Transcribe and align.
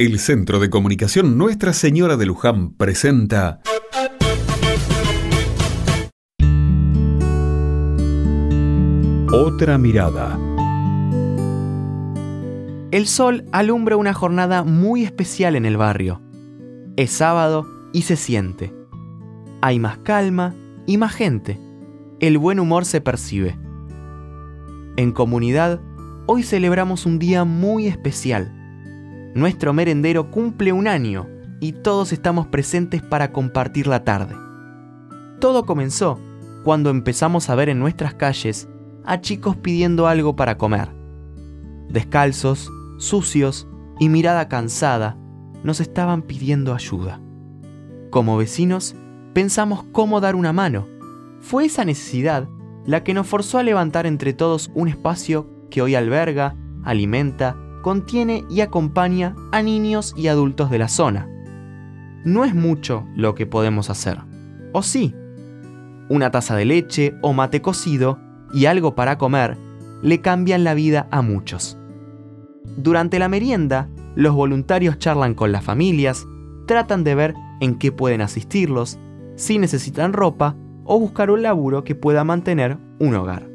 El 0.00 0.20
Centro 0.20 0.60
de 0.60 0.70
Comunicación 0.70 1.36
Nuestra 1.36 1.72
Señora 1.72 2.16
de 2.16 2.24
Luján 2.24 2.70
presenta 2.70 3.60
Otra 9.32 9.76
mirada. 9.76 10.38
El 12.92 13.08
sol 13.08 13.46
alumbra 13.50 13.96
una 13.96 14.14
jornada 14.14 14.62
muy 14.62 15.02
especial 15.02 15.56
en 15.56 15.66
el 15.66 15.76
barrio. 15.76 16.22
Es 16.96 17.10
sábado 17.10 17.66
y 17.92 18.02
se 18.02 18.14
siente. 18.14 18.72
Hay 19.62 19.80
más 19.80 19.98
calma 19.98 20.54
y 20.86 20.96
más 20.96 21.12
gente. 21.12 21.58
El 22.20 22.38
buen 22.38 22.60
humor 22.60 22.84
se 22.84 23.00
percibe. 23.00 23.58
En 24.96 25.10
comunidad, 25.10 25.80
hoy 26.26 26.44
celebramos 26.44 27.04
un 27.04 27.18
día 27.18 27.42
muy 27.42 27.88
especial. 27.88 28.57
Nuestro 29.34 29.72
merendero 29.72 30.30
cumple 30.30 30.72
un 30.72 30.88
año 30.88 31.28
y 31.60 31.72
todos 31.72 32.12
estamos 32.12 32.46
presentes 32.46 33.02
para 33.02 33.32
compartir 33.32 33.86
la 33.86 34.04
tarde. 34.04 34.34
Todo 35.40 35.66
comenzó 35.66 36.18
cuando 36.64 36.90
empezamos 36.90 37.50
a 37.50 37.54
ver 37.54 37.68
en 37.68 37.78
nuestras 37.78 38.14
calles 38.14 38.68
a 39.04 39.20
chicos 39.20 39.56
pidiendo 39.56 40.06
algo 40.06 40.36
para 40.36 40.58
comer. 40.58 40.88
Descalzos, 41.88 42.70
sucios 42.98 43.68
y 43.98 44.08
mirada 44.08 44.48
cansada, 44.48 45.16
nos 45.62 45.80
estaban 45.80 46.22
pidiendo 46.22 46.74
ayuda. 46.74 47.20
Como 48.10 48.36
vecinos, 48.36 48.94
pensamos 49.32 49.84
cómo 49.92 50.20
dar 50.20 50.34
una 50.34 50.52
mano. 50.52 50.86
Fue 51.40 51.66
esa 51.66 51.84
necesidad 51.84 52.48
la 52.84 53.04
que 53.04 53.14
nos 53.14 53.26
forzó 53.26 53.58
a 53.58 53.62
levantar 53.62 54.06
entre 54.06 54.32
todos 54.32 54.70
un 54.74 54.88
espacio 54.88 55.48
que 55.70 55.82
hoy 55.82 55.94
alberga, 55.94 56.56
alimenta, 56.84 57.56
contiene 57.88 58.44
y 58.50 58.60
acompaña 58.60 59.34
a 59.50 59.62
niños 59.62 60.12
y 60.14 60.28
adultos 60.28 60.68
de 60.68 60.76
la 60.76 60.88
zona. 60.88 61.26
No 62.22 62.44
es 62.44 62.54
mucho 62.54 63.06
lo 63.16 63.34
que 63.34 63.46
podemos 63.46 63.88
hacer. 63.88 64.18
¿O 64.74 64.82
sí? 64.82 65.14
Una 66.10 66.30
taza 66.30 66.54
de 66.54 66.66
leche 66.66 67.14
o 67.22 67.32
mate 67.32 67.62
cocido 67.62 68.18
y 68.52 68.66
algo 68.66 68.94
para 68.94 69.16
comer 69.16 69.56
le 70.02 70.20
cambian 70.20 70.64
la 70.64 70.74
vida 70.74 71.08
a 71.10 71.22
muchos. 71.22 71.78
Durante 72.76 73.18
la 73.18 73.30
merienda, 73.30 73.88
los 74.14 74.34
voluntarios 74.34 74.98
charlan 74.98 75.32
con 75.32 75.50
las 75.50 75.64
familias, 75.64 76.26
tratan 76.66 77.04
de 77.04 77.14
ver 77.14 77.34
en 77.62 77.78
qué 77.78 77.90
pueden 77.90 78.20
asistirlos, 78.20 78.98
si 79.36 79.56
necesitan 79.56 80.12
ropa 80.12 80.56
o 80.84 81.00
buscar 81.00 81.30
un 81.30 81.40
laburo 81.40 81.84
que 81.84 81.94
pueda 81.94 82.22
mantener 82.22 82.76
un 82.98 83.14
hogar. 83.14 83.48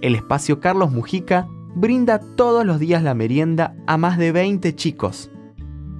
El 0.00 0.14
espacio 0.14 0.60
Carlos 0.60 0.92
Mujica 0.92 1.46
brinda 1.74 2.18
todos 2.36 2.64
los 2.64 2.78
días 2.78 3.02
la 3.02 3.14
merienda 3.14 3.74
a 3.86 3.96
más 3.96 4.18
de 4.18 4.32
20 4.32 4.74
chicos. 4.74 5.30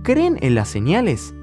¿Creen 0.03 0.39
en 0.41 0.55
las 0.55 0.69
señales? 0.69 1.35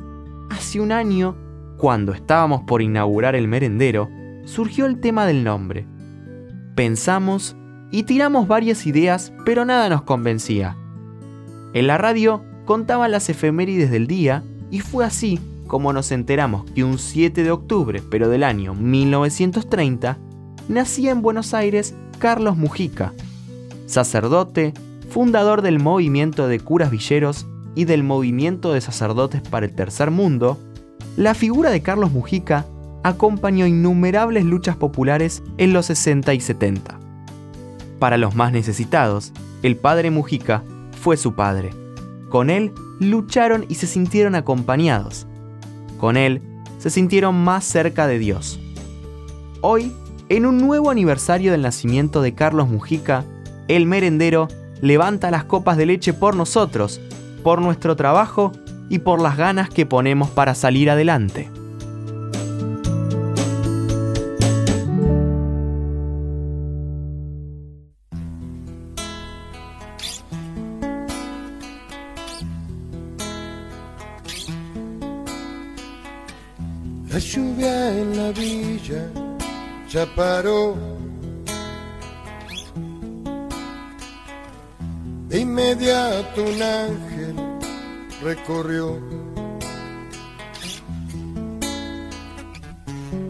Hace 0.49 0.79
un 0.79 0.91
año, 0.91 1.35
cuando 1.77 2.13
estábamos 2.13 2.61
por 2.63 2.81
inaugurar 2.81 3.35
el 3.35 3.47
merendero, 3.47 4.09
surgió 4.45 4.85
el 4.85 4.99
tema 4.99 5.25
del 5.25 5.43
nombre. 5.43 5.85
Pensamos 6.75 7.55
y 7.91 8.03
tiramos 8.03 8.47
varias 8.47 8.85
ideas, 8.85 9.33
pero 9.45 9.65
nada 9.65 9.89
nos 9.89 10.03
convencía. 10.03 10.77
En 11.73 11.87
la 11.87 11.97
radio 11.97 12.43
contaban 12.65 13.11
las 13.11 13.29
efemérides 13.29 13.91
del 13.91 14.07
día 14.07 14.43
y 14.71 14.79
fue 14.79 15.05
así 15.05 15.39
como 15.67 15.93
nos 15.93 16.11
enteramos 16.11 16.69
que 16.71 16.83
un 16.83 16.97
7 16.97 17.43
de 17.43 17.51
octubre, 17.51 18.01
pero 18.09 18.29
del 18.29 18.43
año 18.43 18.73
1930, 18.73 20.17
nacía 20.69 21.11
en 21.11 21.21
Buenos 21.21 21.53
Aires 21.53 21.93
Carlos 22.19 22.57
Mujica, 22.57 23.13
sacerdote, 23.87 24.73
fundador 25.09 25.63
del 25.63 25.79
movimiento 25.79 26.47
de 26.47 26.59
curas 26.59 26.91
villeros 26.91 27.47
y 27.73 27.85
del 27.85 28.03
movimiento 28.03 28.73
de 28.73 28.81
sacerdotes 28.81 29.41
para 29.41 29.65
el 29.65 29.73
tercer 29.73 30.11
mundo, 30.11 30.59
la 31.15 31.33
figura 31.33 31.71
de 31.71 31.81
Carlos 31.81 32.11
Mujica 32.11 32.65
acompañó 33.03 33.65
innumerables 33.65 34.45
luchas 34.45 34.75
populares 34.75 35.41
en 35.57 35.73
los 35.73 35.87
60 35.87 36.33
y 36.33 36.41
70. 36.41 36.99
Para 37.97 38.17
los 38.17 38.35
más 38.35 38.51
necesitados, 38.51 39.31
el 39.63 39.77
padre 39.77 40.11
Mujica 40.11 40.63
fue 41.01 41.17
su 41.17 41.33
padre. 41.33 41.71
Con 42.29 42.49
él 42.49 42.73
lucharon 42.99 43.65
y 43.69 43.75
se 43.75 43.87
sintieron 43.87 44.35
acompañados. 44.35 45.25
Con 45.97 46.17
él 46.17 46.41
se 46.77 46.89
sintieron 46.89 47.35
más 47.43 47.63
cerca 47.63 48.05
de 48.05 48.19
Dios. 48.19 48.59
Hoy, 49.61 49.91
en 50.29 50.45
un 50.45 50.57
nuevo 50.57 50.91
aniversario 50.91 51.51
del 51.51 51.61
nacimiento 51.61 52.21
de 52.21 52.35
Carlos 52.35 52.67
Mujica, 52.69 53.23
el 53.67 53.85
merendero 53.85 54.47
levanta 54.81 55.31
las 55.31 55.43
copas 55.43 55.77
de 55.77 55.85
leche 55.85 56.13
por 56.13 56.35
nosotros, 56.35 57.01
por 57.43 57.61
nuestro 57.61 57.95
trabajo 57.95 58.51
y 58.89 58.99
por 58.99 59.21
las 59.21 59.37
ganas 59.37 59.69
que 59.69 59.85
ponemos 59.85 60.29
para 60.29 60.55
salir 60.55 60.89
adelante. 60.89 61.49
La 77.09 77.19
lluvia 77.19 77.97
en 77.97 78.17
la 78.17 78.31
villa 78.31 79.09
ya 79.89 80.05
paró. 80.15 80.96
De 85.37 85.41
inmediato 85.41 86.43
un 86.43 86.61
ángel 86.63 87.35
recorrió 88.23 88.99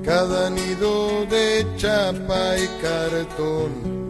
cada 0.05 0.49
nido 0.49 1.25
de 1.25 1.67
chapa 1.75 2.57
y 2.57 2.67
cartón. 2.81 4.07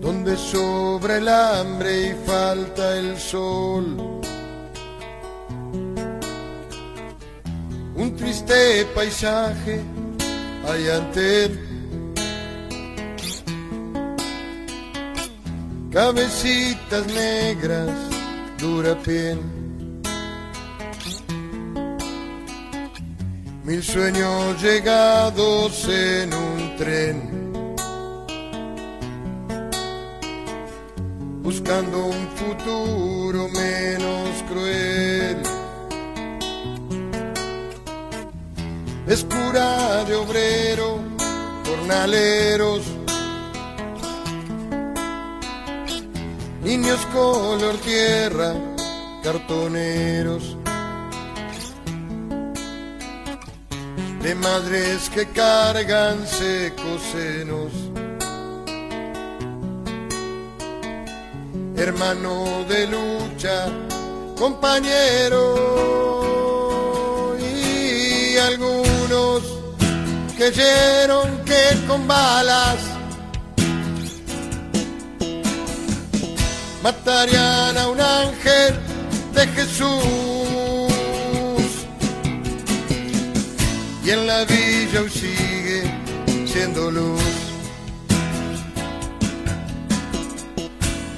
Donde 0.00 0.36
sobra 0.36 1.18
el 1.18 1.28
hambre 1.28 2.08
y 2.08 2.26
falta 2.26 2.98
el 2.98 3.16
sol. 3.16 4.20
un 7.94 8.16
triste 8.16 8.84
paisaje 8.96 9.80
hay 10.66 10.88
ante 10.88 11.44
él. 11.44 11.71
Cabecitas 15.92 17.06
negras, 17.06 17.90
dura 18.58 18.94
piel. 19.02 19.38
Mil 23.64 23.82
sueños 23.82 24.62
llegados 24.62 25.88
en 25.88 26.32
un 26.34 26.76
tren. 26.76 27.52
Buscando 31.42 32.06
un 32.06 32.28
futuro 32.36 33.48
menos 33.50 34.42
cruel. 34.48 35.42
es 39.12 39.24
cura 39.24 40.04
de 40.04 40.14
obrero, 40.14 40.98
jornaleros, 41.66 42.82
niños 46.62 47.04
color 47.12 47.76
tierra, 47.78 48.54
cartoneros, 49.22 50.56
de 54.22 54.34
madres 54.36 55.10
que 55.10 55.26
cargan 55.28 56.26
secos 56.26 57.02
senos, 57.12 57.72
hermano 61.76 62.64
de 62.68 62.86
lucha, 62.86 63.66
compañero. 64.38 65.72
Y 67.40 68.36
algún 68.38 68.92
creyeron 70.42 71.44
que 71.44 71.86
con 71.86 72.08
balas 72.08 72.61
matarían 76.82 77.78
a 77.78 77.88
un 77.88 78.00
ángel 78.00 78.74
de 79.34 79.46
Jesús. 79.48 80.02
Y 84.04 84.10
en 84.10 84.26
la 84.26 84.44
villa 84.44 85.00
hoy 85.02 85.10
sigue 85.10 85.82
siendo 86.46 86.90
luz. 86.90 87.22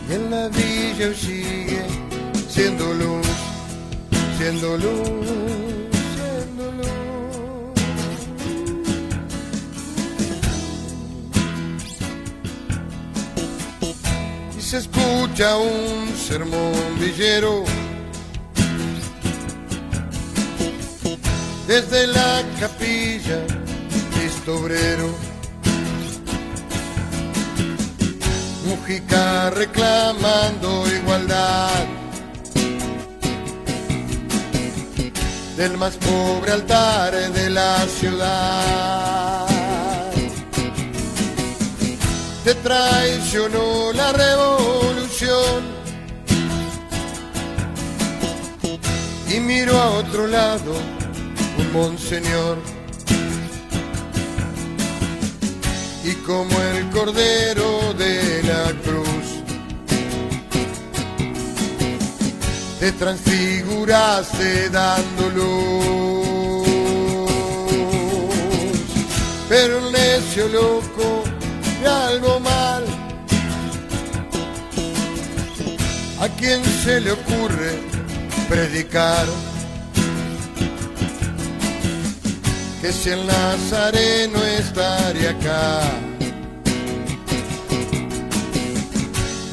Y 0.08 0.12
en 0.12 0.30
la 0.30 0.48
villa 0.48 1.08
hoy 1.08 1.14
sigue 1.14 1.82
siendo 2.48 2.92
luz, 2.94 3.26
siendo 4.38 4.76
luz. 4.76 5.73
Se 14.74 14.80
escucha 14.80 15.56
un 15.56 16.12
sermón 16.16 16.98
villero. 16.98 17.62
Desde 21.68 22.08
la 22.08 22.42
capilla, 22.58 23.38
Cristo 24.14 24.56
obrero. 24.56 25.14
Mujica 28.66 29.50
reclamando 29.50 30.84
igualdad. 30.92 31.84
Del 35.56 35.78
más 35.78 35.94
pobre 35.98 36.50
altar 36.50 37.14
de 37.14 37.50
la 37.50 37.86
ciudad. 37.86 39.53
Te 42.44 42.54
traicionó 42.56 43.90
la 43.94 44.12
revolución. 44.12 45.64
Y 49.34 49.40
miro 49.40 49.80
a 49.80 49.90
otro 49.92 50.26
lado 50.26 50.74
un 51.58 51.72
monseñor. 51.72 52.58
Y 56.04 56.12
como 56.26 56.60
el 56.60 56.90
cordero 56.90 57.94
de 57.94 58.42
la 58.42 58.72
cruz, 58.82 59.26
te 62.78 62.92
transfiguraste 62.92 64.68
dando 64.68 65.30
luz. 65.30 65.94
Pero 69.48 69.78
el 69.78 69.92
necio 69.92 70.48
¿a 76.24 76.28
quién 76.40 76.64
se 76.82 77.00
le 77.00 77.12
ocurre 77.12 77.72
predicar? 78.48 79.26
que 82.80 82.92
si 82.92 83.08
el 83.08 83.26
Nazareno 83.26 84.38
estaría 84.60 85.30
acá, 85.30 85.80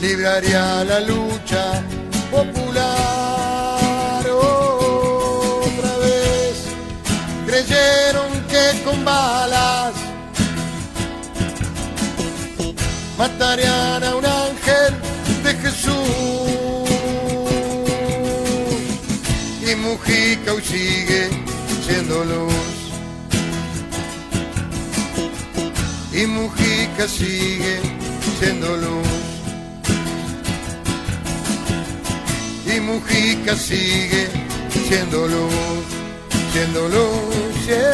libraría 0.01 0.83
la 0.83 0.99
lucha 0.99 1.81
popular. 2.29 4.23
Otra 4.29 5.93
vez 6.05 6.55
creyeron 7.47 8.29
que 8.51 8.83
con 8.83 9.05
balas 9.05 9.93
matarían 13.17 14.03
a 14.03 14.15
un 14.15 14.25
ángel 14.25 14.93
de 15.45 15.53
Jesús. 15.53 16.20
Mujica 20.31 20.53
hoy 20.53 20.61
sigue 20.61 21.29
siendo 21.85 22.23
luz. 22.23 22.53
y 26.13 26.25
Mujica 26.25 27.05
sigue 27.05 27.81
siendo 28.39 28.77
luz. 28.77 29.07
Y 32.65 32.79
Mujica 32.79 33.57
sigue 33.57 34.29
siendo 34.87 35.27
luz, 35.27 35.83
siendo 36.53 36.87
luz. 36.87 37.90